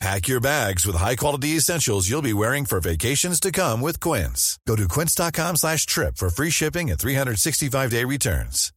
[0.00, 4.58] Pack your bags with high-quality essentials you'll be wearing for vacations to come with Quince.
[4.66, 8.72] Go to quince.com slash trip for free shipping and 365-day returns.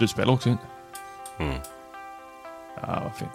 [0.00, 0.58] Du spelar också in?
[1.38, 1.60] Mm.
[2.82, 3.30] Ja, vad fint.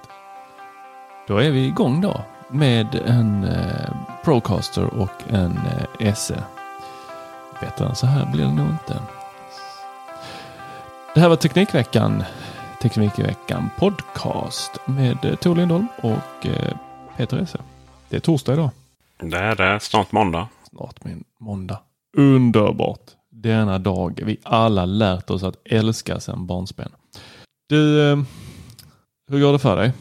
[1.28, 3.89] Då är vi igång då med en eh,
[4.23, 5.59] Procaster och en
[6.00, 6.44] eh, SE.
[7.61, 9.02] Bättre än så här blir det nog inte.
[11.14, 12.23] Det här var Teknikveckan.
[12.81, 16.78] Teknikveckan podcast med eh, Tor Lindholm och eh,
[17.17, 17.61] Peter Esse.
[18.09, 18.70] Det är torsdag idag.
[19.17, 19.80] Det är det.
[19.80, 20.47] Snart måndag.
[20.70, 21.80] Snart min måndag.
[22.17, 23.02] Underbart.
[23.31, 26.92] Denna dag vi alla lärt oss att älska sedan barnsben.
[27.70, 28.17] Du, eh,
[29.31, 29.92] hur går det för dig?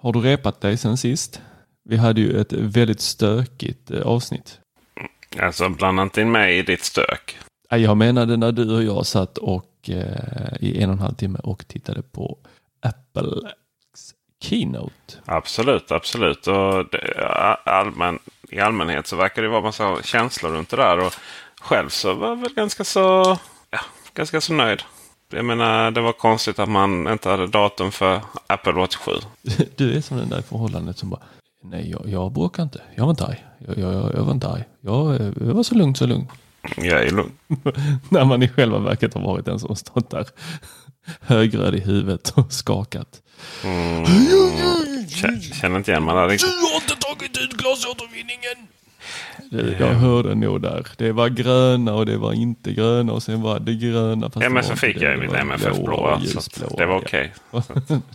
[0.00, 1.40] Har du repat dig sen sist?
[1.84, 4.60] Vi hade ju ett väldigt stökigt avsnitt.
[5.40, 7.38] Alltså blanda inte in mig i ditt stök.
[7.70, 11.38] Jag menade när du och jag satt och eh, i en och en halv timme
[11.42, 12.38] och tittade på
[12.80, 13.44] Apples
[14.40, 15.14] Keynote.
[15.24, 16.46] Absolut, absolut.
[16.46, 17.24] Och det,
[17.64, 18.18] allmän,
[18.50, 20.98] I allmänhet så verkar det vara massa känslor runt det där.
[20.98, 21.12] Och
[21.60, 23.38] själv så var jag väl ganska så,
[23.70, 23.80] ja,
[24.14, 24.82] ganska så nöjd.
[25.28, 29.12] Jag menar, det var konstigt att man inte hade datum för Apple Watch 7.
[29.76, 31.22] Du är som den där förhållandet som bara
[31.62, 32.80] Nej, jag, jag bråkar inte.
[32.94, 33.44] Jag var inte arg.
[33.58, 34.64] Jag, jag, jag, jag var inte arg.
[34.80, 36.30] Jag, jag var så lugnt, så lugnt.
[36.76, 37.32] Jag är lugn.
[38.10, 40.26] När man i själva verket har varit den som har stått där
[41.20, 43.22] högröd i huvudet och skakat.
[43.64, 44.04] Mm.
[45.60, 46.48] Känner inte igen mig där riktigt.
[46.48, 48.68] har inte tagit ut glasåtervinningen!
[49.50, 50.86] Det, jag hörde nog där.
[50.96, 54.30] Det var gröna och det var inte gröna och sen var det gröna.
[54.30, 56.14] Fast Ja, det fick jag Det mitt var MFF blåa blåa.
[56.14, 57.00] och Så att ljusblåa, det var ja.
[57.04, 57.34] okej.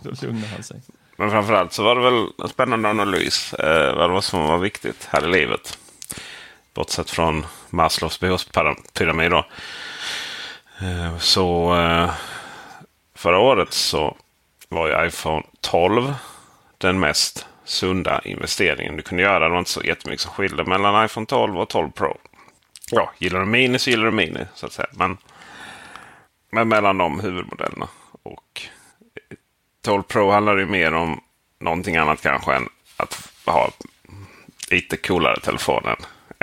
[0.02, 0.80] Då lugnade han sig.
[1.16, 3.54] Men framförallt så var det väl en spännande analys.
[3.54, 5.78] Eh, vad det var som var viktigt här i livet.
[6.74, 9.30] Bortsett från Maslows behovspyramid.
[9.30, 9.46] Då.
[10.80, 12.10] Eh, så eh,
[13.14, 14.16] förra året så
[14.68, 16.14] var ju iPhone 12
[16.78, 19.44] den mest sunda investeringen du kunde göra.
[19.44, 22.18] Det var inte så jättemycket som skilde mellan iPhone 12 och 12 Pro.
[22.90, 24.88] Ja, gillar du Mini så gillar du Mini så att säga.
[24.92, 25.16] Men,
[26.50, 27.88] men mellan de huvudmodellerna.
[28.22, 28.62] Och
[29.30, 29.36] eh,
[29.82, 31.20] 12 Pro handlar ju mer om
[31.60, 33.70] någonting annat kanske än att ha
[34.70, 35.96] lite coolare telefon än,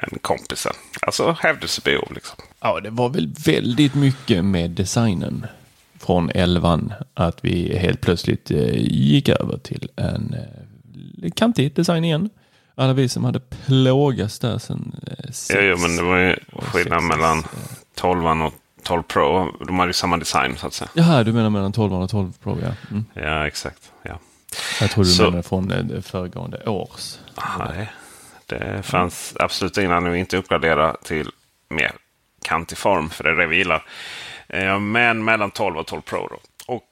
[0.04, 0.74] än kompisen.
[1.02, 2.36] Alltså hävdelsebehov liksom.
[2.62, 5.46] Ja, det var väl väldigt mycket med designen
[6.00, 6.80] från 11
[7.14, 10.36] att vi helt plötsligt eh, gick över till en
[11.24, 12.30] eh, kantig design igen.
[12.76, 16.36] Alla vi som hade plågats där sen eh, sex Jo, jo, men det var ju
[16.52, 17.46] skillnad 6S, mellan eh.
[17.96, 19.52] 12 och 12 Pro.
[19.68, 20.90] De hade ju samma design så att säga.
[20.94, 22.72] Jaha, du menar mellan 12 och 12 Pro, ja.
[22.92, 23.06] Mm.
[23.14, 23.92] Ja, exakt.
[24.04, 24.20] Ja.
[24.82, 27.16] Jag tror du Så- menar från eh, föregående års.
[27.60, 27.92] Nej,
[28.50, 31.32] det fanns absolut ingen anledning att inte uppgradera till
[31.70, 31.92] mer
[32.42, 33.10] kantig form.
[33.10, 33.86] För det är det vi gillar.
[34.48, 36.28] Eh, men mellan 12 och 12 Pro.
[36.28, 36.40] Då.
[36.74, 36.88] Och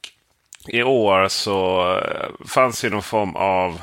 [0.68, 3.81] i år så eh, fanns ju någon form av...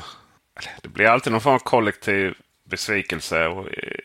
[0.81, 3.47] Det blir alltid någon form av kollektiv besvikelse.
[3.47, 3.99] Och eh,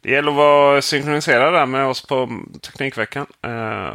[0.00, 3.26] det gäller att vara synkroniserad där med oss på Teknikveckan.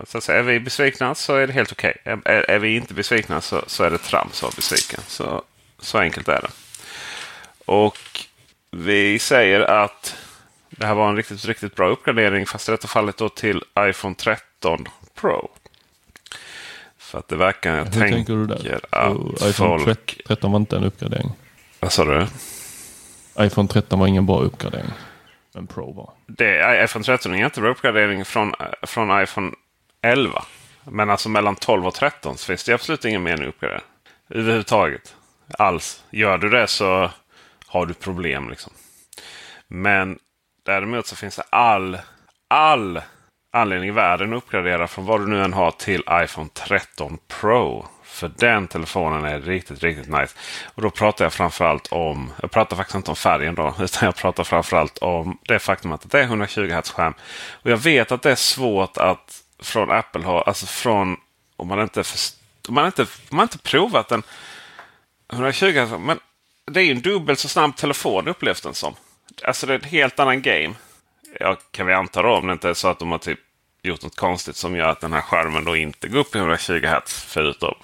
[0.05, 1.97] Så att säga, är vi besvikna så är det helt okej.
[2.03, 4.99] Är, är, är vi inte besvikna så, så är det trams att vara besviken.
[5.07, 5.43] Så,
[5.79, 6.49] så enkelt är det.
[7.65, 7.97] Och
[8.73, 10.15] vi säger att
[10.69, 12.45] det här var en riktigt, riktigt bra uppgradering.
[12.45, 14.85] Fast i detta fallet då till iPhone 13
[15.15, 15.49] Pro.
[16.97, 18.79] För att det verkar, jag Hur tänker, tänker du där?
[18.89, 20.21] att iPhone folk...
[20.27, 21.31] 13 var inte en uppgradering.
[21.79, 22.27] Vad sa du?
[23.39, 24.91] iPhone 13 var ingen bra uppgradering.
[25.53, 26.11] Men Pro var.
[26.27, 28.53] Det, iPhone 13 är en jättebra uppgradering från,
[28.83, 29.51] från iPhone
[30.01, 30.45] 11.
[30.83, 33.81] Men alltså mellan 12 och 13 så finns det absolut ingen mening att uppgradera.
[34.29, 35.15] Överhuvudtaget.
[35.57, 36.03] Alls.
[36.09, 37.11] Gör du det så
[37.73, 38.49] har du problem.
[38.49, 38.73] liksom.
[39.67, 40.19] Men
[40.65, 41.97] däremot så finns det all,
[42.47, 43.01] all
[43.53, 47.87] anledning i världen att uppgradera från vad du nu än har till iPhone 13 Pro.
[48.03, 50.35] För den telefonen är riktigt, riktigt nice.
[50.75, 54.15] Och då pratar jag framförallt om, jag pratar faktiskt inte om färgen då, utan jag
[54.15, 57.13] pratar framförallt om det faktum att det är 120 Hz skärm.
[57.51, 61.17] Och jag vet att det är svårt att från Apple ha, alltså från,
[61.55, 62.03] om man inte,
[62.67, 64.23] om man inte, om man inte provat den.
[65.33, 66.19] 120 Hz, men
[66.71, 68.95] det är ju en dubbelt så snabb telefon upplevs den som.
[69.43, 70.73] Alltså det är ett helt annan game.
[71.39, 73.39] Ja, kan vi anta då om det inte är så att de har typ
[73.83, 76.85] gjort något konstigt som gör att den här skärmen då inte går upp i 120
[76.85, 77.75] Hz förutom.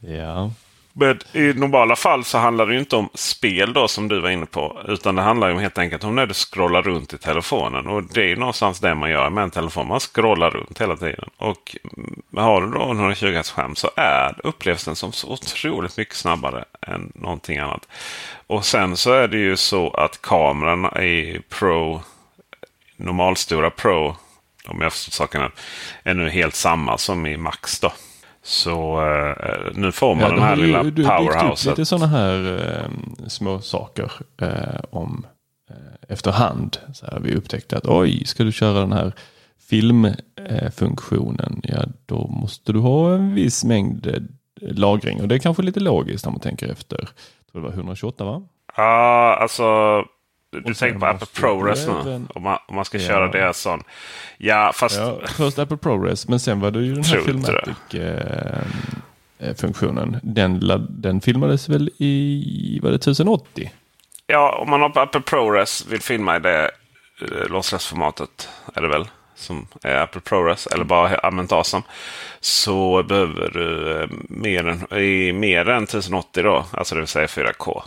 [0.00, 0.52] ja.
[0.98, 4.46] Men i normala fall så handlar det inte om spel då som du var inne
[4.46, 4.80] på.
[4.88, 7.86] Utan det handlar ju helt enkelt om när du scrollar runt i telefonen.
[7.86, 9.88] Och det är ju någonstans det man gör med en telefon.
[9.88, 11.28] Man scrollar runt hela tiden.
[11.36, 15.32] Och mm, har du då en 120 Hz skärm så är upplevs den som så
[15.32, 17.88] otroligt mycket snabbare än någonting annat.
[18.46, 22.02] Och sen så är det ju så att kameran i Pro,
[22.96, 24.16] normalstora Pro,
[24.66, 25.60] om jag förstått saken rätt,
[26.02, 27.80] är nu helt samma som i Max.
[27.80, 27.92] då.
[28.46, 31.66] Så eh, nu får man ja, den här lilla du, powerhouset.
[31.70, 32.84] lite sådana här eh,
[33.28, 35.26] små saker eh, om
[35.70, 35.76] eh,
[36.08, 36.78] efterhand.
[36.94, 39.12] Så här, vi upptäckte att oj, ska du köra den här
[39.68, 44.14] filmfunktionen, ja då måste du ha en viss mängd eh,
[44.60, 45.20] lagring.
[45.20, 46.98] Och det är kanske lite logiskt när man tänker efter.
[46.98, 48.42] Jag tror det var 128 va?
[48.76, 49.64] Ja, alltså
[50.50, 51.92] du tänker på Apple ProRes nu?
[52.34, 53.08] Om man, om man ska ja.
[53.08, 53.82] köra det sån.
[54.38, 54.98] Ja, fast...
[54.98, 60.14] Ja, först Apple ProRes, men sen var det ju den här Filmatic-funktionen.
[60.14, 63.72] Eh, den, den filmades väl i, var det 1080?
[64.26, 66.70] Ja, om man har på Apple ProRes vill filma i det
[67.20, 71.82] eh, lossless-formatet är det väl som är Apple ProRes eller bara använt ASAM.
[72.40, 77.26] Så behöver du eh, mer än, i mer än 1080 då, alltså det vill säga
[77.26, 77.82] 4K.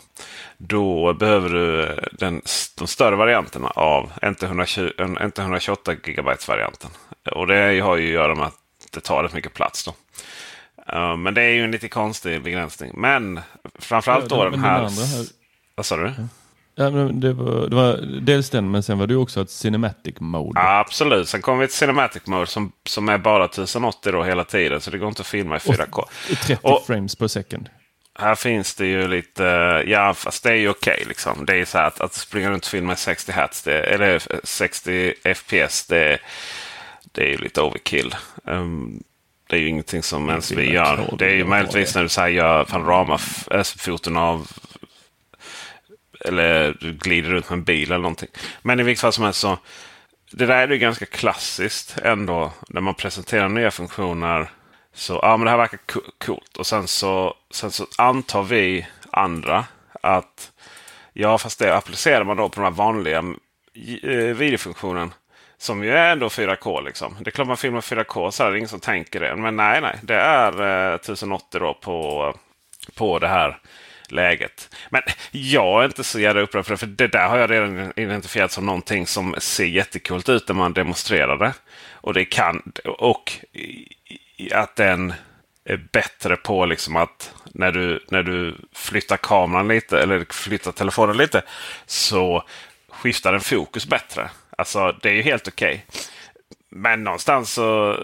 [0.62, 2.42] Då behöver du eh, den,
[2.78, 4.90] de större varianterna av, inte, 120,
[5.22, 6.90] inte 128 GB varianten.
[7.32, 8.58] Och det har ju att göra med att
[8.92, 9.86] det tar rätt mycket plats.
[9.86, 9.94] då.
[10.94, 12.92] Uh, men det är ju en lite konstig begränsning.
[12.94, 13.40] Men
[13.80, 14.82] framförallt ja, då den här...
[14.82, 15.26] här...
[15.76, 16.14] Vad sa du?
[16.76, 20.60] Ja, det, var, det var dels den, men sen var det också ett Cinematic Mode.
[20.60, 21.30] Ja, absolut.
[21.30, 24.82] Sen kommer vi till Cinematic Mode som, som är bara 1080 då hela tiden.
[24.82, 26.00] Så det går inte att filma i 4K.
[26.00, 27.70] Och 30 och, frames per second.
[28.20, 29.44] Här finns det ju lite,
[29.88, 31.46] ja fast det är ju okej okay, liksom.
[31.46, 33.84] Det är ju så här att, att springa runt och filma i 60 Hz, det,
[33.84, 36.20] eller 60 FPS, det,
[37.12, 38.16] det är ju lite overkill.
[38.44, 39.04] Um,
[39.48, 41.16] det är ju ingenting som ens vi gör.
[41.18, 44.48] Det är ju möjligtvis när du så här gör panoramafoton av
[46.26, 48.30] eller du glider runt med en bil eller någonting.
[48.62, 49.58] Men i vilket fall som helst så.
[50.32, 52.52] Det där är ju ganska klassiskt ändå.
[52.68, 54.50] När man presenterar nya funktioner.
[55.00, 55.80] Så ja, men det här verkar
[56.26, 56.58] coolt.
[56.58, 59.66] Och sen så, sen så antar vi andra
[60.02, 60.52] att
[61.14, 63.18] ja, fast det applicerar man då på den här vanliga
[64.04, 65.14] eh, videofunktionen.
[65.58, 67.18] Som ju är ändå 4K liksom.
[67.20, 69.36] Det är klart man filmar 4K så är det ingen som tänker det.
[69.36, 70.00] Men nej, nej.
[70.02, 72.36] Det är eh, 1080 då på,
[72.96, 73.60] på det här
[74.10, 74.76] läget.
[74.90, 76.78] Men jag är inte så jävla upprörd för det.
[76.78, 80.74] För det där har jag redan identifierat som någonting som ser jättekult ut när man
[80.74, 81.54] demonstrerar det.
[81.94, 83.34] Och det kan och
[84.54, 85.14] att den
[85.66, 91.18] är bättre på liksom att när du, när du flyttar kameran lite eller flyttar telefonen
[91.18, 91.42] lite
[91.86, 92.44] så
[92.90, 94.30] skiftar den fokus bättre.
[94.58, 95.86] Alltså det är ju helt okej.
[95.88, 96.02] Okay.
[96.72, 97.98] Men någonstans så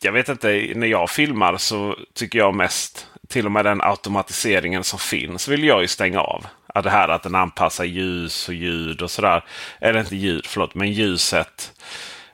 [0.00, 4.84] jag vet inte, när jag filmar så tycker jag mest till och med den automatiseringen
[4.84, 6.46] som finns vill jag ju stänga av.
[6.82, 9.44] Det här att den anpassar ljus och ljud och sådär.
[9.80, 11.72] Eller inte ljud, förlåt, men ljuset.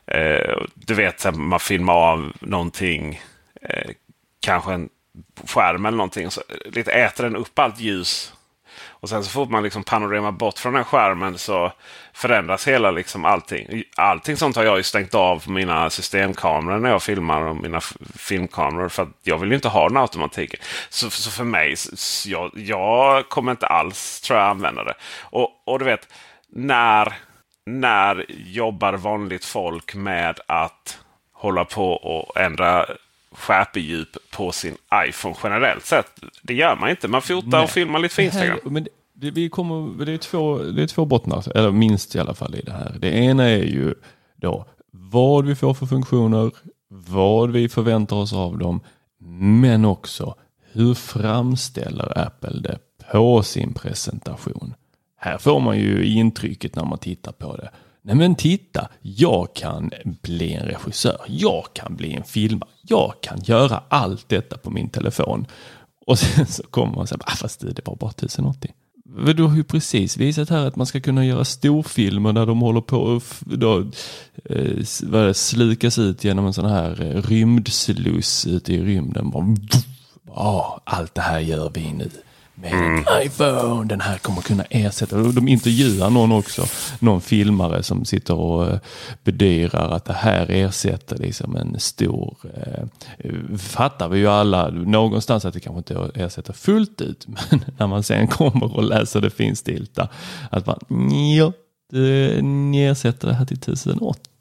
[0.06, 3.20] Eh, du vet, man filmar av någonting.
[3.62, 3.90] Eh,
[4.40, 4.88] kanske en
[5.46, 6.30] skärm eller någonting.
[6.30, 8.32] Så lite äter den upp allt ljus
[9.02, 11.72] och sen så fort man liksom panorerar bort från den skärmen så
[12.12, 13.82] förändras hela liksom allting.
[13.96, 17.80] Allting sånt har jag ju stängt av på mina systemkameror när jag filmar och mina
[18.16, 18.88] filmkameror.
[18.88, 20.60] För att jag vill ju inte ha den automatiken.
[20.88, 24.94] Så, så för mig, så jag, jag kommer inte alls tror jag använda det.
[25.20, 26.08] Och, och du vet,
[26.48, 27.14] när,
[27.66, 30.98] när jobbar vanligt folk med att
[31.32, 32.86] hålla på och ändra
[33.32, 34.74] skärpedjup på sin
[35.08, 36.20] iPhone generellt sett.
[36.42, 37.08] Det gör man inte.
[37.08, 37.64] Man fotar Nej.
[37.64, 38.58] och filmar lite för Instagram.
[38.64, 42.18] Här, men det, vi kommer, det, är två, det är två bottnar, eller minst i
[42.18, 42.96] alla fall i det här.
[42.98, 43.94] Det ena är ju
[44.36, 46.50] då vad vi får för funktioner,
[46.88, 48.80] vad vi förväntar oss av dem,
[49.60, 50.34] men också
[50.72, 52.78] hur framställer Apple det
[53.12, 54.74] på sin presentation?
[55.24, 57.70] Här får man ju intrycket när man tittar på det.
[58.02, 59.90] Nej men titta, jag kan
[60.22, 64.88] bli en regissör, jag kan bli en filmare, jag kan göra allt detta på min
[64.88, 65.46] telefon.
[66.06, 68.70] Och sen så kommer man säga, ah, fast det var bara 1080.
[69.36, 72.80] Du har ju precis visat här att man ska kunna göra storfilmer där de håller
[72.80, 73.86] på att då,
[74.44, 79.30] eh, slukas ut genom en sån här eh, rymdsluss ute i rymden.
[79.30, 79.56] Bara,
[80.26, 82.10] ah, allt det här gör vi nu
[82.54, 83.04] med en mm.
[83.22, 83.88] iPhone.
[83.88, 85.16] Den här kommer kunna ersätta.
[85.16, 86.66] De intervjuar någon också,
[86.98, 88.78] någon filmare som sitter och eh,
[89.24, 92.84] bedyrar att det här ersätter liksom en stor, eh,
[93.58, 98.02] fattar vi ju alla någonstans att det kanske inte ersätter fullt ut, men när man
[98.02, 100.08] sen kommer och läser det finstilta,
[100.50, 100.78] att man,
[101.36, 101.52] ja,
[102.42, 104.31] ni ersätter det här till 1080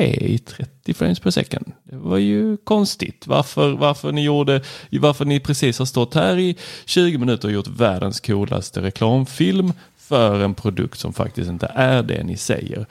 [0.00, 1.72] i 30 frames per second.
[1.84, 3.26] Det var ju konstigt.
[3.26, 7.68] Varför, varför, ni gjorde, varför ni precis har stått här i 20 minuter och gjort
[7.68, 12.86] världens coolaste reklamfilm för en produkt som faktiskt inte är det ni säger.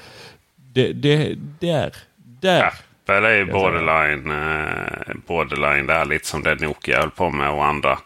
[0.74, 1.96] Det, det, där,
[2.41, 2.74] där.
[3.12, 7.65] Apple är ju borderline, eh, borderline där lite som det Nokia höll på med och
[7.65, 8.00] andra.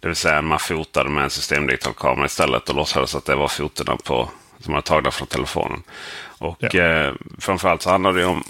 [0.00, 3.48] Det vill säga man fotade med en systemdigital kamera istället och låtsades att det var
[3.48, 5.82] fotona på, som var tagna från telefonen.
[6.38, 6.82] Och ja.
[6.82, 8.44] eh, framförallt så handlar det om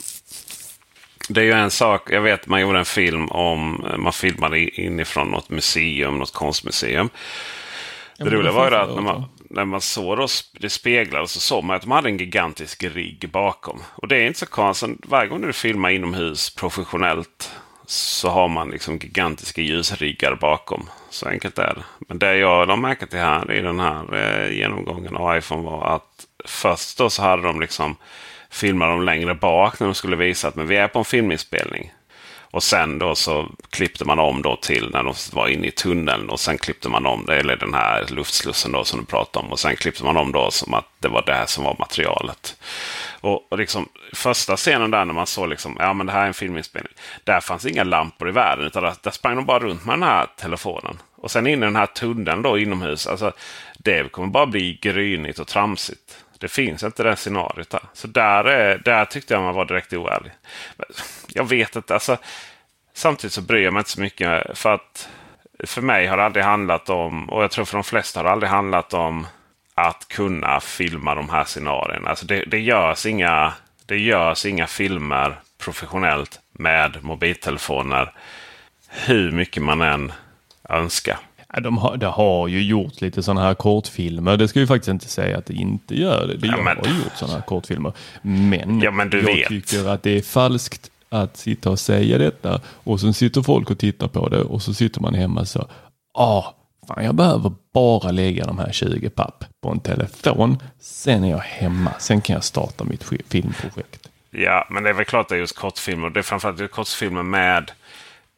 [1.29, 5.29] det är ju en sak, jag vet man gjorde en film om, man filmade inifrån
[5.29, 7.09] något museum, något konstmuseum.
[8.17, 10.27] Ja, det roliga var ju att när man, när man såg då,
[10.61, 13.83] det speglade så såg man att de hade en gigantisk rigg bakom.
[13.95, 17.51] Och det är inte så konstigt, varje gång du filmar inomhus professionellt
[17.87, 20.91] så har man liksom gigantiska ljusriggar bakom.
[21.11, 21.85] Så enkelt är det.
[22.09, 26.27] Men det jag har märkt här i den här eh, genomgången av iPhone var att
[26.47, 27.97] först då så hade de liksom
[28.51, 31.93] filmat dem längre bak när de skulle visa att men vi är på en filminspelning.
[32.57, 36.31] Och sen då så klippte man om då till när de var inne i tunneln
[36.31, 39.53] och sen klippte man om det, eller den här luftslussen då som du pratade om.
[39.53, 42.57] Och sen klippte man om då som att det var det som var materialet.
[43.21, 46.27] Och, och liksom, första scenen där när man såg liksom, ja men det här är
[46.27, 46.93] en filminspelning.
[47.25, 50.03] Där fanns inga lampor i världen utan där, där sprang de bara runt med den
[50.03, 50.99] här telefonen.
[51.17, 53.07] Och sen in i den här tunneln då inomhus.
[53.07, 53.33] Alltså,
[53.79, 56.25] det kommer bara bli grynigt och tramsigt.
[56.39, 57.83] Det finns inte det scenariot där.
[57.93, 60.33] Så där, är, där tyckte jag man var direkt oärlig.
[61.29, 61.95] Jag vet inte.
[61.95, 62.17] Alltså,
[62.95, 64.59] samtidigt så bryr jag mig inte så mycket.
[64.59, 65.09] För att
[65.65, 68.31] för mig har det aldrig handlat om, och jag tror för de flesta har det
[68.31, 69.27] aldrig handlat om
[69.75, 72.11] att kunna filma de här scenarierna.
[72.11, 73.53] Alltså det, det, görs inga,
[73.87, 78.13] det görs inga filmer professionellt med mobiltelefoner
[78.89, 80.13] hur mycket man än
[80.69, 81.19] önskar.
[81.63, 84.37] De har, de har ju gjort lite sådana här kortfilmer.
[84.37, 86.27] Det ska vi faktiskt inte säga att det inte gör.
[86.27, 86.77] Det ja, men...
[86.77, 87.93] har gjort sådana här kortfilmer.
[88.23, 89.49] Men ja, men jag vet.
[89.49, 93.79] tycker att det är falskt att sitta och säga detta och sen sitter folk och
[93.79, 95.69] tittar på det och så sitter man hemma så.
[96.15, 96.55] Ah,
[96.89, 100.59] fan jag behöver bara lägga de här 20 papp på en telefon.
[100.81, 101.93] Sen är jag hemma.
[101.99, 104.09] Sen kan jag starta mitt filmprojekt.
[104.31, 106.11] Ja, men det är väl klart att det är just kortfilmer.
[106.11, 107.71] Det är framförallt kortfilmer med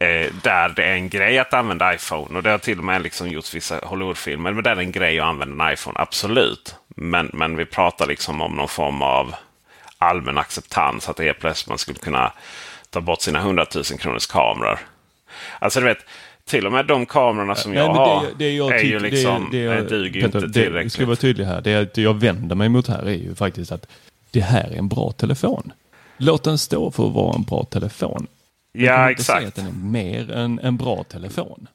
[0.00, 2.36] Eh, där det är en grej att använda iPhone.
[2.36, 4.52] Och det har till och med liksom gjorts vissa Hollywoodfilmer.
[4.52, 5.98] Men där det är en grej att använda en iPhone.
[6.00, 6.74] Absolut.
[6.88, 9.34] Men, men vi pratar liksom om någon form av
[9.98, 11.08] allmän acceptans.
[11.08, 12.32] Att helt plötsligt man skulle kunna
[12.90, 14.78] ta bort sina 100 000 kronors kameror.
[15.58, 15.98] Alltså du vet.
[16.44, 19.74] Till och med de kamerorna som jag har det, jag är ju liksom, det, det
[19.74, 20.92] jag, duger Peter, inte tillräckligt.
[20.92, 21.60] Det ska vara tydlig här.
[21.60, 23.86] Det jag vänder mig mot här är ju faktiskt att
[24.30, 25.72] det här är en bra telefon.
[26.16, 28.26] Låt den stå för att vara en bra telefon.
[28.72, 29.38] Ja, exakt.
[29.38, 31.68] Säga att den är mer än en bra telefon.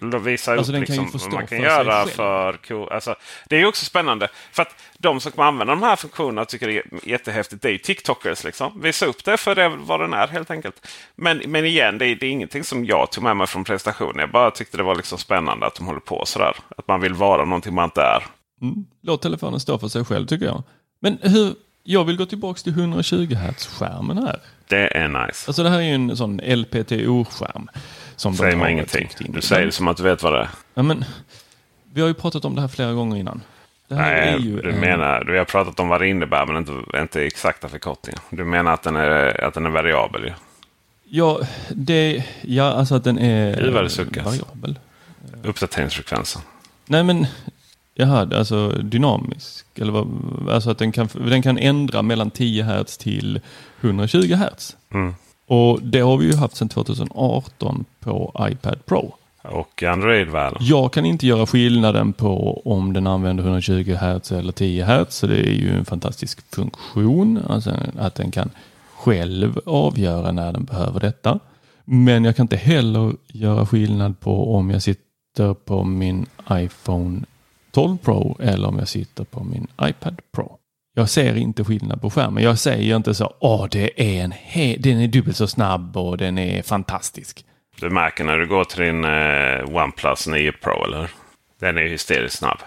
[0.00, 2.92] De visar alltså, upp liksom, vad man kan för göra för...
[2.92, 3.14] Alltså,
[3.48, 4.28] det är också spännande.
[4.52, 7.62] För att de som kommer använda de här funktionerna tycker det är jättehäftigt.
[7.62, 8.44] Det är TikTokers.
[8.44, 8.80] Liksom.
[8.80, 10.86] Visa upp det för det vad den är helt enkelt.
[11.16, 14.18] Men, men igen, det är, det är ingenting som jag tog med mig från prestationen.
[14.18, 16.56] Jag bara tyckte det var liksom spännande att de håller på sådär.
[16.76, 18.26] Att man vill vara någonting man inte är.
[18.62, 18.84] Mm.
[19.02, 20.62] Låt telefonen stå för sig själv tycker jag.
[21.00, 24.40] Men hur, jag vill gå tillbaka till 120 Hz-skärmen här.
[24.68, 25.44] Det är nice.
[25.46, 27.68] Alltså det här är ju en sån LPTO-skärm.
[28.16, 29.10] Som Säg mig ingenting.
[29.18, 30.48] Du säger det som att du vet vad det är.
[30.74, 31.04] Ja, men,
[31.92, 33.40] vi har ju pratat om det här flera gånger innan.
[33.88, 34.80] Nej, du en...
[34.80, 38.20] menar, du har pratat om vad det innebär men inte, inte exakta förkortningar.
[38.30, 40.32] Du menar att den är, att den är variabel ju.
[41.10, 43.70] Ja, det, ja, alltså att den är
[44.22, 44.78] variabel.
[45.44, 46.42] Uppdateringsfrekvensen.
[46.86, 47.26] Nej, men
[48.00, 49.66] Jaha, alltså dynamisk?
[49.74, 50.08] Eller vad,
[50.50, 53.40] alltså att den kan, den kan ändra mellan 10 Hz till
[53.80, 54.76] 120 Hz.
[54.94, 55.14] Mm.
[55.46, 59.14] Och det har vi ju haft sedan 2018 på iPad Pro.
[59.42, 60.58] Och Android-världen.
[60.60, 65.14] Jag kan inte göra skillnaden på om den använder 120 Hz eller 10 Hz.
[65.14, 67.42] Så det är ju en fantastisk funktion.
[67.48, 68.50] Alltså att den kan
[68.94, 71.38] själv avgöra när den behöver detta.
[71.84, 77.20] Men jag kan inte heller göra skillnad på om jag sitter på min iPhone
[77.78, 80.58] 12 Pro eller om jag sitter på min iPad Pro.
[80.94, 82.42] Jag ser inte skillnad på skärmen.
[82.42, 84.34] Jag säger inte så, åh, det är en
[84.82, 87.44] den är dubbelt så snabb och den är fantastisk.
[87.80, 91.10] Du märker när du går till din eh, OnePlus 9 Pro, eller
[91.60, 92.58] Den är hysteriskt snabb.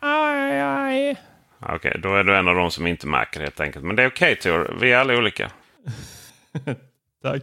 [0.00, 1.16] Ah, nej.
[1.60, 3.84] Okej, okay, då är du en av de som inte märker helt enkelt.
[3.84, 4.76] Men det är okej okay, Tor.
[4.80, 5.50] Vi är alla olika.
[7.22, 7.42] Tack.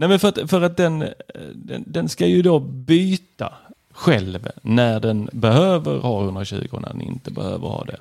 [0.00, 1.04] Nej, men för att, för att den,
[1.54, 3.52] den, den ska ju då byta
[3.92, 8.00] själv när den behöver ha 120 och när den inte behöver ha det.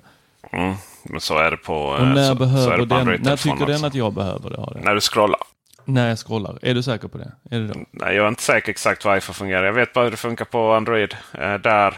[0.51, 3.65] Mm, men så är det på Och när så, behöver så den, när tycker också.
[3.65, 4.79] den att jag behöver det, ha det?
[4.79, 5.39] När du scrollar.
[5.85, 6.59] När jag scrollar.
[6.61, 7.31] Är du säker på det?
[7.51, 7.79] Är det då?
[7.91, 9.63] Nej, jag är inte säker exakt hur iPhone fungerar.
[9.63, 11.15] Jag vet bara hur det funkar på Android.
[11.33, 11.97] Eh, där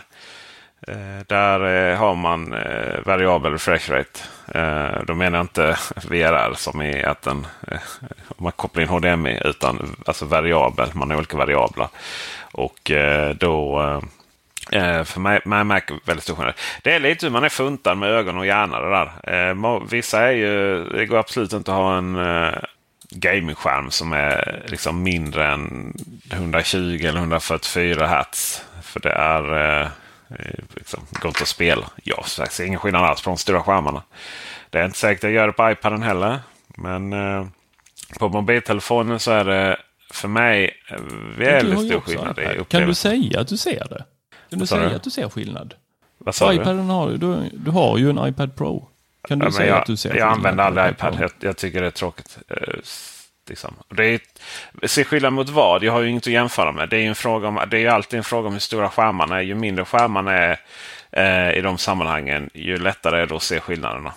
[0.89, 4.19] Eh, där eh, har man eh, variabel refresh rate.
[5.05, 5.77] Då menar jag inte
[6.09, 7.47] VRR som är att den,
[8.27, 10.89] om man kopplar in HDMI utan alltså variabel.
[10.93, 11.87] Man har olika variabler.
[12.51, 12.91] Och
[13.35, 14.01] då
[15.05, 16.53] för mig, mig märker väldigt stor skillnad.
[16.83, 18.79] Det är lite hur man är funtad med ögon och hjärna.
[18.79, 19.89] Det där.
[19.89, 22.17] Vissa är ju, det går absolut inte att ha en
[23.09, 25.93] gamingskärm som är liksom mindre än
[26.31, 28.63] 120 eller 144 hertz.
[28.81, 29.89] För det är
[30.29, 31.89] eh, liksom gott att spela.
[32.03, 34.03] Jag ser ingen skillnad alls på de stora skärmarna.
[34.69, 36.39] Det är inte säkert att jag gör det på iPaden heller.
[36.67, 37.47] Men eh,
[38.19, 39.77] på mobiltelefonen så är det
[40.11, 40.71] för mig
[41.37, 42.39] väldigt stor skillnad.
[42.39, 44.05] I kan du säga att du ser det?
[44.49, 44.95] Kan du säga du?
[44.95, 45.73] att du ser skillnad?
[46.17, 48.87] Vad sa iPaden har du, du har ju en iPad Pro.
[49.27, 51.17] Kan du ja, säga jag, att du ser Jag använder aldrig iPad.
[51.19, 52.37] Jag, jag, tycker det är tråkigt.
[53.49, 53.75] Liksom.
[53.89, 54.19] Det är,
[54.87, 55.83] se skillnad mot vad?
[55.83, 56.89] Jag har ju inget att jämföra med.
[56.89, 59.37] Det är ju, en fråga om, det är alltid en fråga om hur stora skärmarna
[59.37, 59.41] är.
[59.41, 60.59] Ju mindre skärmarna är
[61.11, 64.13] eh, i de sammanhangen, ju lättare är det att se skillnaderna.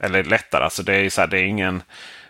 [0.00, 1.82] Eller lättare, alltså det är, så här, det är ingen...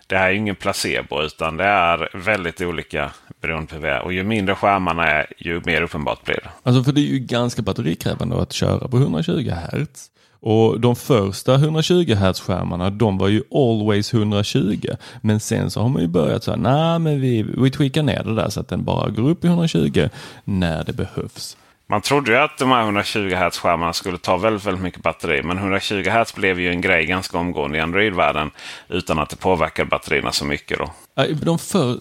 [0.06, 3.10] Det här är ingen placebo utan det är väldigt olika
[3.40, 6.50] beroende på vad Och ju mindre skärmarna är ju mer uppenbart blir det.
[6.62, 10.10] Alltså för det är ju ganska batterikrävande att köra på 120 Hz.
[10.40, 14.88] Och de första 120 Hz skärmarna de var ju always 120.
[15.20, 18.22] Men sen så har man ju börjat så här, nej men vi, vi tweakar ner
[18.24, 20.09] det där så att den bara går upp i 120
[20.44, 21.57] när det behövs.
[21.88, 25.42] Man trodde ju att de här 120 Hz skärmarna skulle ta väldigt, väldigt mycket batteri.
[25.42, 28.51] Men 120 Hz blev ju en grej ganska omgående i Android-världen
[28.88, 30.79] utan att det påverkar batterierna så mycket.
[30.79, 30.92] Då.
[31.33, 31.99] De för,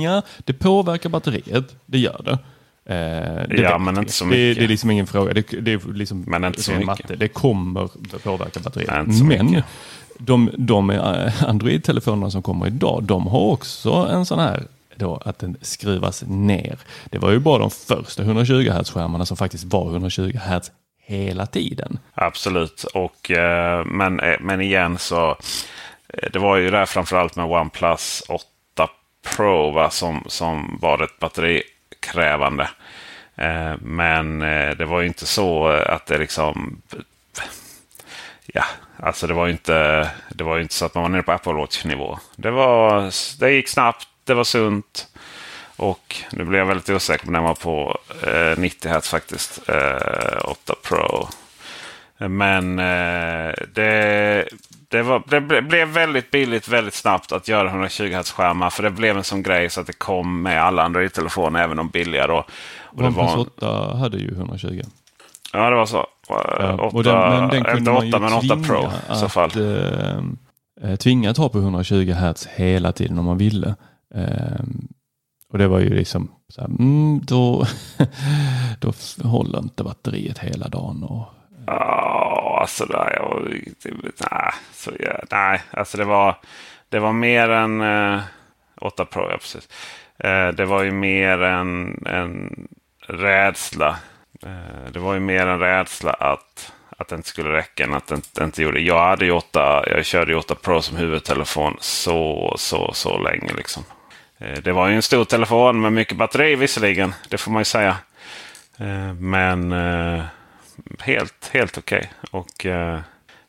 [0.00, 2.38] ja, det påverkar batteriet, det gör det.
[2.88, 4.38] Eh, ja, men inte så mycket.
[4.38, 5.32] Det, det, är liksom ingen fråga.
[5.32, 6.86] Det, det är liksom men inte så mycket.
[6.86, 7.16] Matte.
[7.16, 9.22] Det kommer påverka batteriet.
[9.22, 9.62] Men
[10.18, 10.90] de, de
[11.46, 14.66] Android-telefonerna som kommer idag, de har också en sån här
[14.98, 16.78] då att den skruvas ner.
[17.04, 20.70] Det var ju bara de första 120 Hz-skärmarna som faktiskt var 120 Hz
[21.06, 21.98] hela tiden.
[22.14, 25.30] Absolut, och, eh, men, eh, men igen så
[26.08, 28.44] eh, det var ju där framförallt med OnePlus 8
[29.36, 32.68] Pro va, som, som var ett batterikrävande.
[33.78, 34.38] Men
[34.78, 36.82] det var ju inte så att det liksom...
[38.46, 38.64] Ja,
[38.96, 41.52] alltså det var ju inte, det var inte så att man var nere på Apple
[41.52, 42.18] Watch-nivå.
[42.36, 42.50] Det,
[43.40, 45.08] det gick snabbt det var sunt.
[45.76, 49.68] Och nu blev jag väldigt osäker på när man var på eh, 90 Hz faktiskt.
[49.68, 51.28] Eh, 8 Pro.
[52.18, 54.48] Men eh, det,
[54.88, 58.70] det, var, det, blev väldigt billigt väldigt snabbt att göra 120 Hz-skärmar.
[58.70, 61.88] För det blev en sån grej så att det kom med alla Android-telefoner, även de
[61.88, 62.26] billiga.
[62.26, 62.44] Då.
[62.78, 63.38] Och OnePlus var...
[63.38, 64.82] 8 hade ju 120.
[65.52, 66.06] Ja, det var så.
[66.28, 69.50] 8, och den, men den kunde man 8, men 8 Pro i så fall.
[70.82, 73.74] Äh, tvinga ta på 120 Hz hela tiden om man ville.
[74.14, 74.88] Um,
[75.48, 77.66] och det var ju liksom, så här, mm, då,
[78.80, 78.92] då
[79.28, 81.02] håller inte batteriet hela dagen.
[81.02, 81.26] Och,
[81.66, 83.48] Ja, alltså nej, jag,
[84.30, 86.36] nej, så, ja, nej, alltså det var,
[86.88, 88.20] det var mer än eh,
[88.80, 89.68] 8 Pro, ja precis.
[90.18, 92.68] Eh, det var ju mer en, en
[93.06, 93.96] rädsla.
[94.42, 98.14] Eh, det var ju mer en rädsla att, att det inte skulle räcka att det
[98.14, 98.80] inte, inte gjorde.
[98.80, 103.52] Jag hade ju 8, jag körde ju 8 Pro som huvudtelefon så, så, så länge
[103.56, 103.84] liksom.
[104.38, 107.14] Eh, det var ju en stor telefon med mycket batteri visserligen.
[107.28, 107.96] Det får man ju säga.
[108.78, 110.24] Eh, men eh,
[111.00, 112.12] helt, helt okej.
[112.32, 112.40] Okay.
[112.40, 112.64] Och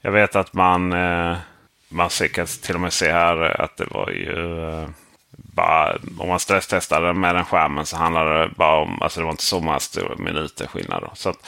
[0.02, 0.90] jag vet att man,
[1.90, 4.36] man kan till och med se här att det var ju
[5.32, 9.32] bara, om man stresstestade med den skärmen så handlade det bara om, alltså det var
[9.32, 9.80] inte så många
[10.18, 11.02] minuter skillnad.
[11.02, 11.12] Då.
[11.14, 11.48] Så att,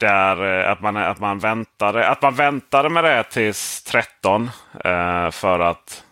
[0.00, 4.50] där, eh, att, man, att, man väntade, att man väntade med det tills 13
[4.84, 6.04] eh, för att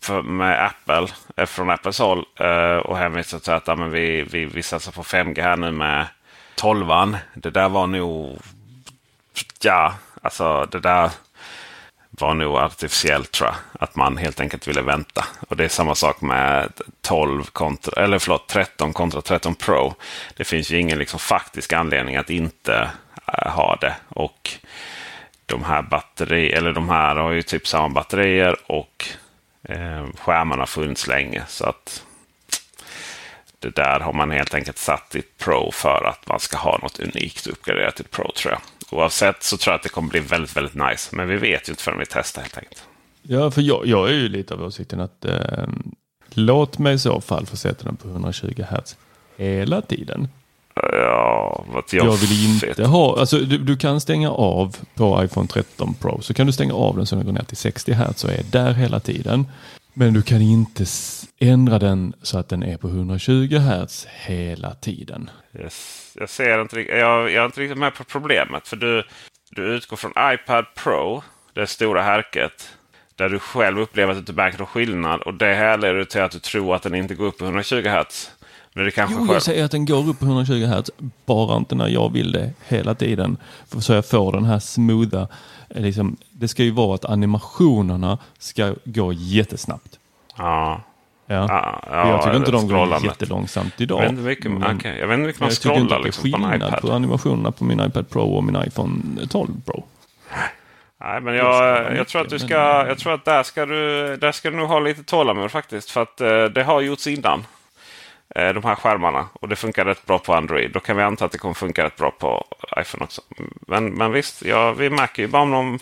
[0.00, 4.22] för, med Apple, eh, från Apples håll eh, och hänvisade till att ja, men vi,
[4.22, 6.06] vi, vi satsar på 5G här nu med
[6.56, 7.16] 12an.
[7.34, 8.38] Det där var nog...
[9.60, 11.10] Ja, alltså det där
[12.20, 13.56] var nog artificiellt tror jag.
[13.82, 15.24] Att man helt enkelt ville vänta.
[15.48, 19.94] Och det är samma sak med 12 kontra, eller förlåt, 13 kontra 13 Pro.
[20.36, 22.90] Det finns ju ingen liksom faktisk anledning att inte
[23.26, 23.94] äh, ha det.
[24.08, 24.50] Och
[25.46, 29.08] de här batteri, eller de här har ju typ samma batterier och
[29.62, 31.42] eh, skärmarna har funnits länge.
[31.48, 32.02] Så att
[33.58, 37.00] det där har man helt enkelt satt i Pro för att man ska ha något
[37.00, 38.60] unikt uppgraderat till Pro tror jag.
[38.90, 41.16] Oavsett så tror jag att det kommer bli väldigt, väldigt nice.
[41.16, 42.82] Men vi vet ju inte förrän vi testar helt enkelt.
[43.22, 45.66] Ja, för jag, jag är ju lite av åsikten att eh,
[46.34, 48.96] låt mig i så fall få sätta den på 120 Hz
[49.36, 50.28] hela tiden.
[50.74, 52.78] Ja, vad jag, jag vill inte vet.
[52.78, 56.74] ha, alltså du, du, kan stänga av på iPhone 13 Pro så kan du stänga
[56.74, 59.46] av den så den går ner till 60 Hz och är där hela tiden.
[59.98, 60.84] Men du kan inte
[61.38, 65.30] ändra den så att den är på 120 Hz hela tiden.
[65.58, 66.12] Yes.
[66.14, 68.68] Jag ser inte jag, jag är inte riktigt med på problemet.
[68.68, 69.04] För du,
[69.50, 71.22] du utgår från iPad Pro,
[71.54, 72.68] det stora härket.
[73.14, 75.20] Där du själv upplever att du inte märker någon skillnad.
[75.20, 78.30] Och det härleder till att du tror att den inte går upp på 120 Hz.
[78.72, 80.90] Men det kanske jo, jag säger att den går upp på 120 Hz.
[81.26, 83.36] Bara inte när jag vill det hela tiden.
[83.80, 85.28] Så jag får den här smootha.
[85.68, 89.98] Liksom, det ska ju vara att animationerna ska gå jättesnabbt.
[90.36, 90.80] Ja.
[91.26, 91.46] Ja.
[91.48, 93.98] Ja, ja, jag tycker inte de går jättelångsamt idag.
[93.98, 94.98] Jag vet inte mycket, men, okay.
[94.98, 96.80] jag vet inte mycket man scrollar liksom på en iPad.
[96.80, 99.84] på animationerna på min iPad Pro och min iPhone 12 Pro.
[101.00, 102.54] Nej, men jag, jag tror att du ska,
[102.86, 105.90] jag tror att där ska du, där ska du nog ha lite tålamod faktiskt.
[105.90, 107.44] För att eh, det har gjorts innan.
[108.36, 109.28] Eh, de här skärmarna.
[109.32, 110.70] Och det funkar rätt bra på Android.
[110.72, 112.46] Då kan vi anta att det kommer funka rätt bra på
[112.80, 113.22] iPhone också.
[113.66, 115.78] Men, men visst, ja, vi märker ju bara om, om,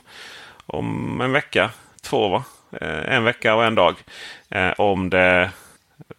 [0.67, 1.71] om en vecka,
[2.03, 2.45] två va?
[2.81, 3.95] Eh, en vecka och en dag.
[4.49, 5.51] Eh, om det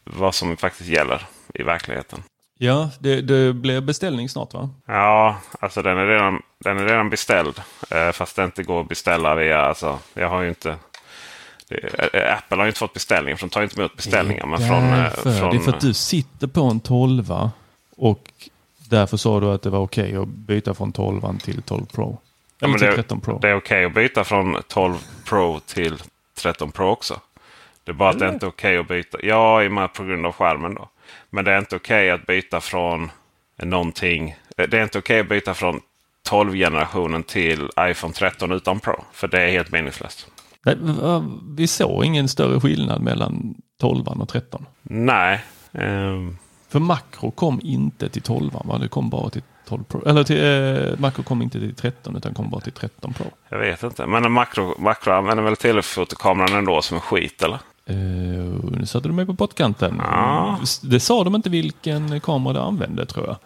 [0.04, 1.22] vad som faktiskt gäller
[1.54, 2.24] i verkligheten.
[2.58, 4.70] Ja, det, det blir beställning snart va?
[4.86, 7.62] Ja, alltså den är redan, den är redan beställd.
[7.92, 9.62] Eh, fast det inte går att beställa via...
[9.62, 10.76] Alltså, jag har ju inte...
[11.68, 14.46] Det, Apple har ju inte fått beställningar, för de tar inte emot beställningar.
[14.46, 17.34] Men från, från, det är för att du sitter på en 12
[17.98, 18.32] och
[18.90, 22.18] därför sa du att det var okej okay att byta från 12 till 12 Pro.
[22.60, 23.40] Ja, till 13 Pro.
[23.40, 25.98] Det är okej okay att byta från 12 Pro till
[26.36, 27.20] 13 Pro också.
[27.84, 28.26] Det är bara Eller?
[28.26, 29.18] att det inte är okej okay att byta.
[29.24, 30.90] Ja, i med på grund av skärmen då.
[31.30, 33.12] Men det är inte okej okay att byta från
[33.64, 34.36] någonting.
[34.56, 35.82] Det är inte okej okay att byta från
[36.30, 39.04] 12-generationen till iPhone 13 utan Pro.
[39.14, 40.28] För det är helt meningslöst.
[41.56, 44.66] Vi såg ingen större skillnad mellan 12 och 13.
[44.82, 45.44] Nej.
[45.72, 46.38] Um...
[46.70, 48.78] För makro kom inte till 12, va?
[48.78, 50.04] det kom bara till 12 Pro.
[50.06, 53.26] Eller till, eh, makro kom inte till 13 utan kom bara till 13 Pro.
[53.50, 57.60] Jag vet inte, men makro, makro använder väl telefotokameran ändå som en skit eller?
[57.90, 60.02] Uh, nu satte du mig på pottkanten.
[60.04, 60.60] Ja.
[60.84, 63.38] Det sa de inte vilken kamera de använde tror jag.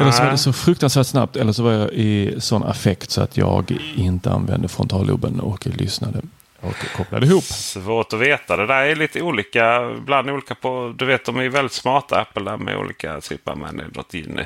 [0.00, 3.22] Eller så var det så fruktansvärt snabbt eller så var jag i sån affekt så
[3.22, 6.20] att jag inte använde frontalloben och lyssnade
[6.60, 7.44] och kopplade ihop.
[7.44, 8.56] Svårt att veta.
[8.56, 9.90] Det där är lite olika.
[9.90, 13.52] Ibland olika på, du vet de är väldigt smarta Apple där med olika typer
[14.12, 14.40] in.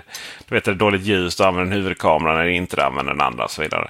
[0.48, 3.44] Du vet det är dåligt ljus, då använder huvudkameran när inte det använder den andra
[3.44, 3.88] och så vidare.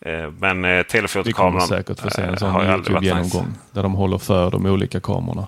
[0.00, 3.60] Eh, men eh, telefotokameran Vi kommer säkert få se en sån YouTube-genomgång nice.
[3.72, 5.46] där de håller för de olika kamerorna.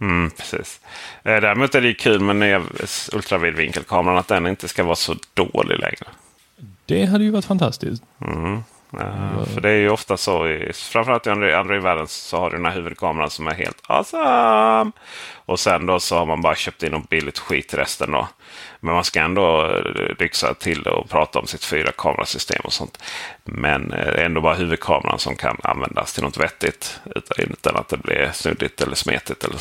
[0.00, 0.80] Mm, precis.
[1.22, 2.62] Eh, däremot är det kul med nya
[3.12, 6.06] ultravidvinkelkameran att den inte ska vara så dålig längre.
[6.86, 8.02] Det hade ju varit fantastiskt.
[8.24, 8.62] Mm.
[8.94, 12.66] Uh, för det är ju ofta så, i, framförallt i Android-världen, så har du den
[12.66, 14.92] här huvudkameran som är helt awesome.
[15.34, 18.28] Och sen då så har man bara köpt in något billigt skit resten då.
[18.80, 19.72] Men man ska ändå
[20.18, 23.02] lyxa till det och prata om sitt fyra kamerasystem och sånt.
[23.44, 27.00] Men eh, ändå bara huvudkameran som kan användas till något vettigt.
[27.36, 29.58] Utan att det blir snuddigt eller smetigt eller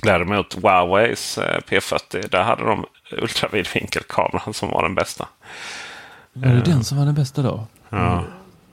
[0.00, 0.06] så.
[0.06, 5.28] Däremot Huaweis eh, P40, där hade de ultravidvinkelkameran som var den bästa.
[6.42, 7.66] Är det den som var den bästa då?
[7.88, 8.24] Ja.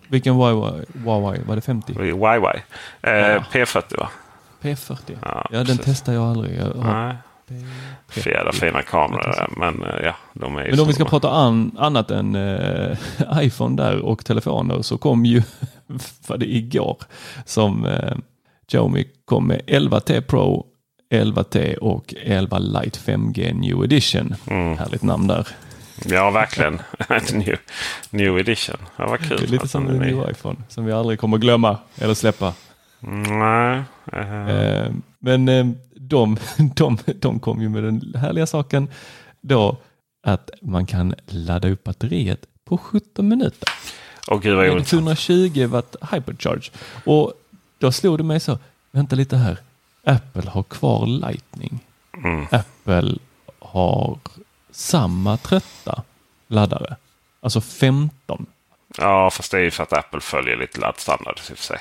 [0.07, 0.85] Vilken Huawei?
[1.03, 1.43] Huawei?
[1.43, 1.93] Var det 50?
[1.93, 2.61] Huawei.
[3.01, 3.43] Eh, ja.
[3.51, 4.09] P40 va?
[4.61, 5.17] P40?
[5.21, 6.59] Ja, ja den testar jag aldrig.
[6.59, 7.17] Jag har...
[8.25, 9.53] Jävla fina kameror.
[9.57, 12.97] Men eh, ja, de är Men om vi ska prata an, annat än äh,
[13.41, 15.41] iPhone där och telefoner så kom ju,
[16.27, 16.97] var det igår,
[17.45, 18.17] som äh,
[18.67, 20.65] Xiaomi kom med 11T Pro,
[21.09, 24.35] 11T och 11 Lite 5G New Edition.
[24.47, 24.77] Mm.
[24.77, 25.47] Härligt namn där.
[26.05, 26.81] Ja, verkligen.
[27.33, 27.57] new,
[28.09, 28.77] new edition.
[28.95, 29.37] Ja, vad kul.
[29.37, 32.53] Det är lite som en ny iPhone som vi aldrig kommer glömma eller släppa.
[32.99, 33.83] Nej.
[34.13, 34.95] Uh.
[35.19, 36.37] Men eh, de,
[36.75, 38.89] de, de kom ju med den härliga saken
[39.41, 39.77] då
[40.23, 43.69] att man kan ladda upp batteriet på 17 minuter.
[44.27, 46.71] Och gud vad 120 watt hypercharge.
[47.05, 47.33] Och
[47.77, 48.59] då slog det mig så,
[48.91, 49.57] vänta lite här,
[50.07, 51.79] Apple har kvar Lightning.
[52.23, 52.47] Mm.
[52.51, 53.15] Apple
[53.59, 54.17] har
[54.71, 56.03] samma trötta
[56.47, 56.95] laddare,
[57.41, 58.45] alltså 15.
[58.97, 61.79] Ja, fast det är ju för att Apple följer lite laddstandard i och för sig.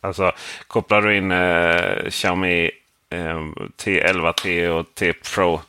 [0.00, 0.32] Alltså,
[0.66, 2.70] kopplar du in eh, Xiaomi
[3.10, 3.40] eh,
[3.76, 5.60] T11T och T Pro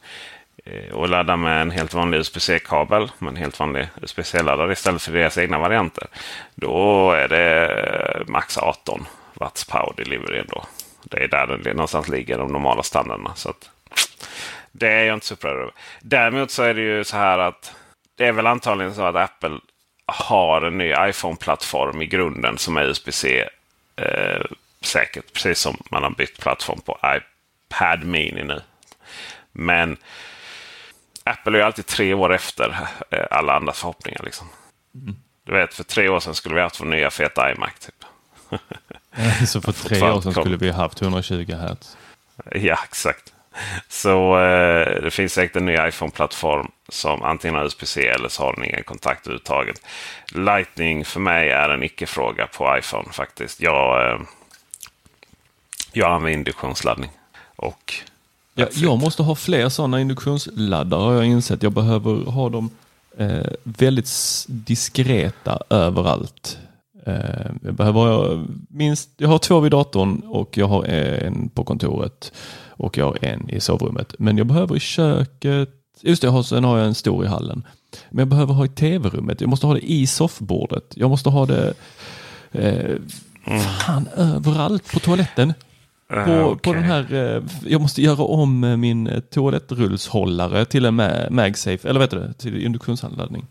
[0.66, 5.12] eh, och laddar med en helt vanlig USB-C-kabel med en helt vanlig USB-C-laddare istället för
[5.12, 6.08] deras egna varianter.
[6.56, 10.66] Då är det max 18 watts power delivery ändå.
[11.04, 13.36] Det är där den någonstans ligger, de normala standarderna.
[13.36, 13.70] Så att,
[14.72, 15.72] det är jag inte så upprörd över.
[16.02, 17.76] Däremot så är det ju så här att
[18.16, 19.60] det är väl antagligen så att Apple
[20.06, 23.50] har en ny iPhone-plattform i grunden som är USB-C
[23.96, 24.46] eh,
[24.82, 25.34] säkert.
[25.34, 28.62] Precis som man har bytt plattform på iPad Mini nu.
[29.52, 29.98] Men
[31.24, 32.78] Apple är ju alltid tre år efter
[33.10, 34.22] eh, alla andras förhoppningar.
[34.24, 34.48] Liksom.
[34.96, 35.16] Mm.
[35.44, 37.72] Du vet, för tre år sedan skulle vi haft vår nya feta iMac.
[37.80, 38.06] Typ.
[39.48, 41.98] Så för tre år sedan skulle vi haft 120 Hz.
[42.52, 43.34] Ja, exakt.
[43.90, 48.56] Så eh, det finns säkert en ny iPhone-plattform som antingen har USB-C eller så har
[48.56, 49.82] den ingen kontakt överhuvudtaget.
[50.32, 53.62] Lightning för mig är en icke-fråga på iPhone faktiskt.
[53.62, 54.22] Jag, eh,
[55.92, 57.10] jag använder induktionsladdning.
[57.56, 57.94] Och
[58.54, 61.64] Ja, jag måste ha fler sådana induktionsladdare har jag insett.
[61.64, 62.70] Jag behöver ha dem
[63.18, 64.10] eh, väldigt
[64.48, 66.58] diskreta överallt.
[67.06, 72.32] Eh, jag behöver minst, jag har två vid datorn och jag har en på kontoret
[72.70, 74.16] och jag har en i sovrummet.
[74.20, 75.70] Men jag behöver i köket,
[76.02, 77.64] just det, jag har, sen har jag en stor i hallen.
[78.10, 81.46] Men jag behöver ha i tv-rummet, jag måste ha det i soffbordet, jag måste ha
[81.46, 81.74] det
[82.52, 82.96] eh,
[83.86, 85.54] fan överallt på toaletten.
[86.08, 91.02] På, Eh, på den här, eh, jag måste göra om min eh, toalettrullshållare till en
[91.02, 93.46] Ma- MagSafe, eller vet du det, till induktionsanladdning.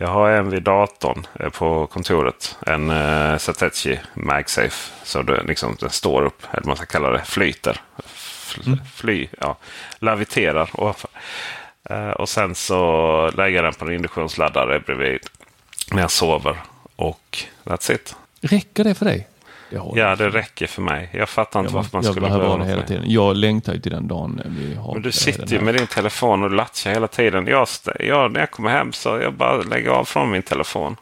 [0.00, 2.56] Jag har en vid datorn eh, på kontoret.
[2.66, 4.92] En uh, Satechi MagSafe.
[5.04, 7.80] Så det, liksom, den står upp, eller man ska kalla det, flyter.
[8.04, 9.56] Fl, Fly, ja.
[9.98, 11.10] Laviterar ovanför.
[11.90, 15.20] Eh, och sen så lägger jag den på en induktionsladdare bredvid
[15.92, 16.56] när jag sover.
[16.96, 18.16] Och that's it.
[18.40, 19.28] Räcker det för dig?
[19.70, 19.82] Det.
[19.94, 21.10] Ja, det räcker för mig.
[21.12, 23.04] Jag fattar inte jag, varför man jag skulle behöva det hela tiden.
[23.06, 25.86] Jag längtar ju till den dagen vi har Men du eh, sitter ju med din
[25.86, 27.46] telefon och latchar hela tiden.
[27.46, 27.68] Jag,
[28.00, 30.96] jag, när jag kommer hem så jag bara lägger av från min telefon.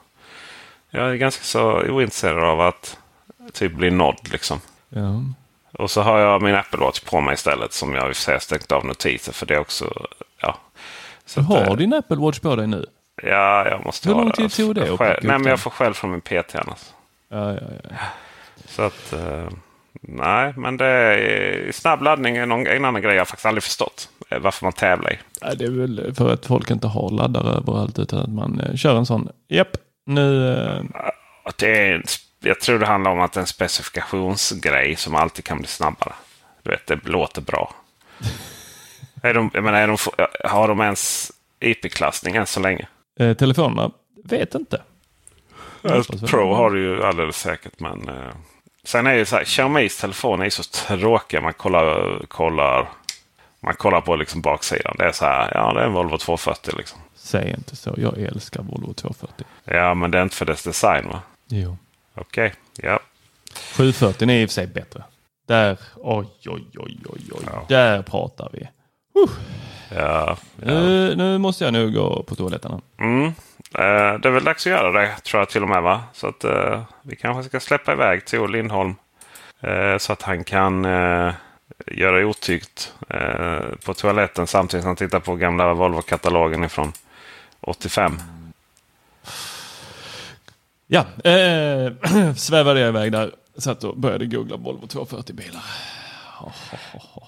[0.90, 2.98] Jag är ganska så ointresserad av att
[3.52, 4.60] typ bli nådd liksom.
[4.88, 5.22] Ja.
[5.72, 8.22] Och så har jag min Apple Watch på mig istället som jag i och för
[8.22, 10.06] sig har stängt av notiser för det är också...
[10.40, 10.56] Ja.
[11.26, 12.86] Så Du att, eh, har din Apple Watch på dig nu?
[13.22, 14.36] Ja, jag måste Hur ha lång det.
[14.36, 16.78] tid tog det Själv- Nej, men jag får själv från min PT annars.
[17.28, 17.88] Ja, ja, ja.
[18.64, 19.12] Så att...
[19.12, 19.48] eh,
[20.00, 24.08] nej, men det är snabb laddning är någon, en annan grej jag faktiskt aldrig förstått.
[24.30, 25.18] eh, Varför man tävlar i.
[25.56, 28.96] Det är väl för att folk inte har laddare överallt utan att man eh, kör
[28.96, 29.28] en sån.
[29.48, 30.52] Japp, nu...
[30.52, 30.82] Eh,
[31.58, 32.02] det är
[32.40, 36.12] jag tror det handlar om att det är en specifikationsgrej som alltid kan bli snabbare.
[36.62, 37.74] Du vet, det låter bra.
[39.22, 39.96] är de, jag menar, är de,
[40.44, 42.88] har de ens IP-klassning än så länge?
[43.20, 43.90] eh, telefonerna,
[44.24, 44.82] vet inte.
[46.26, 47.80] Pro har du ju alldeles säkert.
[47.80, 48.34] Men, eh,
[48.84, 51.40] sen är det så här, Xiaomis telefon är så tråkiga.
[51.40, 52.88] Man kollar, kollar,
[53.60, 54.96] man kollar på liksom baksidan.
[54.98, 56.98] Det är så här, ja det är en Volvo 240 liksom.
[57.14, 57.94] Säg inte så.
[57.96, 59.46] Jag älskar Volvo 240.
[59.64, 61.20] Ja, men det är inte för dess design va?
[61.48, 61.76] Jo.
[62.14, 63.00] Okej, ja.
[63.76, 65.04] 740 är i och för sig bättre.
[65.46, 67.44] Där, oj, oj, oj, oj, oj.
[67.46, 67.64] Ja.
[67.68, 68.68] Där pratar vi.
[69.14, 69.26] ja,
[69.96, 70.36] ja.
[70.56, 72.80] Nu, nu måste jag nu gå på toaletten.
[72.98, 73.32] Mm.
[73.78, 75.82] Eh, det är väl dags att göra det, tror jag till och med.
[75.82, 76.02] va?
[76.12, 78.94] Så att eh, vi kanske ska släppa iväg Theo Lindholm.
[79.60, 80.84] eh, så att han kan
[81.86, 82.94] göra otygt
[83.84, 86.92] på toaletten samtidigt som han tittar på gamla Volvo-katalogen ifrån
[87.60, 88.18] 85.
[90.86, 91.92] Ja, eh,
[92.36, 93.30] svävade jag iväg där.
[93.58, 95.62] Satt och började googla Volvo 240-bilar.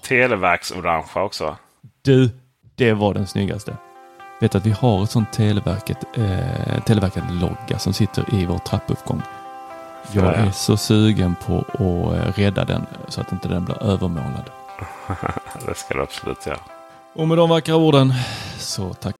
[0.03, 1.45] Televerks-orangea också.
[1.45, 1.57] va?
[2.01, 2.29] Du,
[2.75, 3.77] det var den snyggaste.
[4.39, 9.21] Vet att vi har ett sånt Televerket, eh, Televerket-logga som sitter i vår trappuppgång.
[10.11, 10.37] Jag Ja, ja.
[10.37, 11.79] är så sugen på att
[12.15, 14.49] eh, rädda den så att inte den blir övermålad.
[15.67, 16.59] Det ska du absolut göra.
[17.15, 18.13] Och med de vackra orden
[18.57, 19.15] så tack.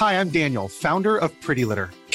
[0.00, 1.88] Hi, I'm Daniel, founder of Pretty Litter.